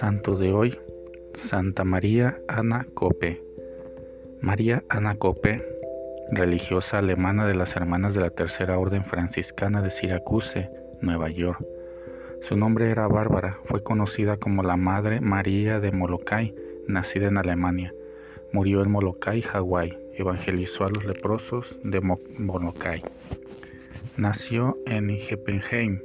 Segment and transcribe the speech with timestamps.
[0.00, 0.78] Santo de hoy,
[1.48, 3.42] Santa María Ana Cope.
[4.40, 5.62] María Ana Cope,
[6.30, 10.70] religiosa alemana de las Hermanas de la Tercera Orden Franciscana de Syracuse,
[11.00, 11.64] Nueva York.
[12.48, 16.54] Su nombre era Bárbara, fue conocida como la Madre María de Molokai,
[16.86, 17.92] nacida en Alemania.
[18.52, 19.96] Murió en Molokai, Hawái.
[20.14, 23.02] Evangelizó a los leprosos de Molokai.
[24.18, 26.00] Nació en Heppenheim,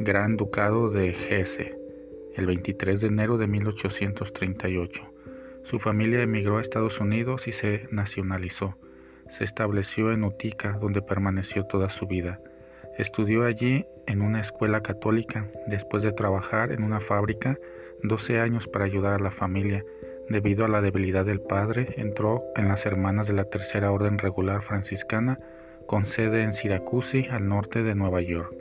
[0.00, 1.74] Gran Ducado de Hesse
[2.36, 5.00] el 23 de enero de 1838.
[5.70, 8.76] Su familia emigró a Estados Unidos y se nacionalizó.
[9.38, 12.38] Se estableció en Utica, donde permaneció toda su vida.
[12.98, 17.56] Estudió allí en una escuela católica, después de trabajar en una fábrica
[18.02, 19.82] 12 años para ayudar a la familia.
[20.28, 24.62] Debido a la debilidad del padre, entró en las Hermanas de la Tercera Orden Regular
[24.64, 25.38] Franciscana,
[25.86, 28.54] con sede en Syracuse, al norte de Nueva York.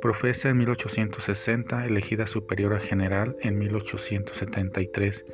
[0.00, 5.24] Profesa en 1860, elegida superiora general en 1873.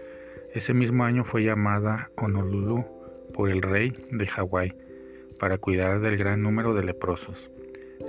[0.55, 2.85] Ese mismo año fue llamada Honolulu
[3.33, 4.75] por el rey de Hawái
[5.39, 7.37] para cuidar del gran número de leprosos.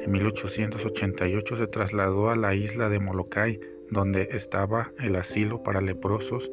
[0.03, 3.59] En 1888 se trasladó a la isla de Molokai,
[3.91, 6.49] donde estaba el asilo para leprosos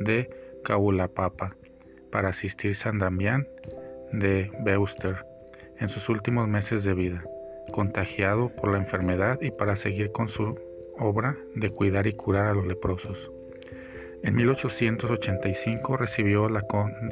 [0.00, 0.30] de
[0.64, 1.54] Kaulapapa,
[2.10, 3.46] para asistir San Damián
[4.12, 5.27] de Beuster
[5.80, 7.22] en sus últimos meses de vida
[7.72, 10.58] contagiado por la enfermedad y para seguir con su
[10.98, 13.30] obra de cuidar y curar a los leprosos.
[14.22, 16.62] En 1885 recibió la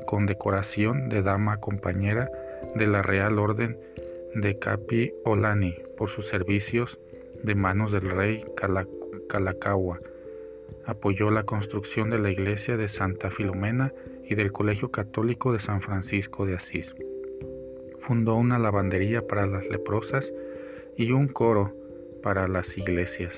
[0.07, 2.29] condecoración de Dama Compañera
[2.75, 3.79] de la Real Orden
[4.35, 6.99] de Capi Olani por sus servicios
[7.45, 8.45] de manos del rey
[9.29, 10.01] Kalakaua.
[10.85, 13.93] Apoyó la construcción de la iglesia de Santa Filomena
[14.29, 16.93] y del Colegio Católico de San Francisco de Asís.
[18.07, 20.25] Fundó una lavandería para las leprosas
[20.97, 21.73] y un coro
[22.23, 23.33] para las iglesias.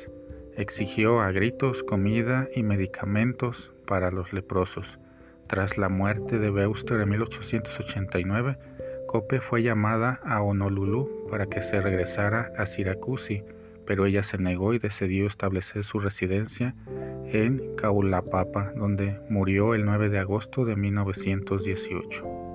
[0.56, 4.86] Exigió a gritos comida y medicamentos para los leprosos.
[5.48, 8.58] Tras la muerte de Beuster en 1889,
[9.06, 13.42] Cope fue llamada a Honolulu para que se regresara a Syracuse,
[13.86, 16.74] pero ella se negó y decidió establecer su residencia
[17.32, 22.47] en Kaulapapa, donde murió el 9 de agosto de 1918.